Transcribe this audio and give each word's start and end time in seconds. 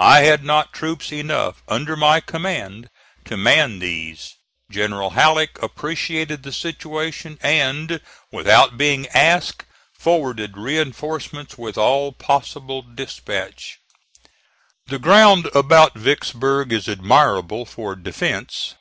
I 0.00 0.22
had 0.22 0.42
not 0.42 0.72
troops 0.72 1.12
enough 1.12 1.62
under 1.68 1.94
my 1.94 2.18
command 2.18 2.90
to 3.26 3.36
man 3.36 3.78
these. 3.78 4.34
General 4.68 5.10
Halleck 5.10 5.56
appreciated 5.62 6.42
the 6.42 6.52
situation 6.52 7.38
and, 7.44 8.00
without 8.32 8.76
being 8.76 9.06
asked, 9.10 9.62
forwarded 9.96 10.56
reinforcements 10.56 11.56
with 11.56 11.78
all 11.78 12.10
possible 12.10 12.82
dispatch. 12.82 13.78
The 14.88 14.98
ground 14.98 15.48
about 15.54 15.94
Vicksburg 15.94 16.72
is 16.72 16.88
admirable 16.88 17.64
for 17.64 17.94
defence. 17.94 18.74